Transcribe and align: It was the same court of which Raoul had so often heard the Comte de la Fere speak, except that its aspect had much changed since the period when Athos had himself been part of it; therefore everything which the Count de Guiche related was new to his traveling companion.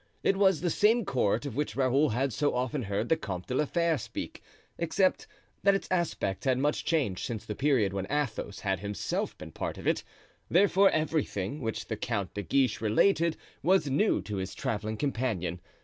It 0.23 0.35
was 0.35 0.61
the 0.61 0.71
same 0.71 1.05
court 1.05 1.45
of 1.45 1.55
which 1.55 1.75
Raoul 1.75 2.09
had 2.09 2.33
so 2.33 2.55
often 2.55 2.81
heard 2.81 3.07
the 3.07 3.15
Comte 3.15 3.45
de 3.45 3.53
la 3.53 3.65
Fere 3.65 3.99
speak, 3.99 4.41
except 4.79 5.27
that 5.61 5.75
its 5.75 5.87
aspect 5.91 6.45
had 6.45 6.57
much 6.57 6.83
changed 6.83 7.23
since 7.23 7.45
the 7.45 7.53
period 7.53 7.93
when 7.93 8.07
Athos 8.11 8.61
had 8.61 8.79
himself 8.79 9.37
been 9.37 9.51
part 9.51 9.77
of 9.77 9.85
it; 9.85 10.03
therefore 10.49 10.89
everything 10.89 11.61
which 11.61 11.85
the 11.85 11.97
Count 11.97 12.33
de 12.33 12.41
Guiche 12.41 12.81
related 12.81 13.37
was 13.61 13.91
new 13.91 14.23
to 14.23 14.37
his 14.37 14.55
traveling 14.55 14.97
companion. 14.97 15.61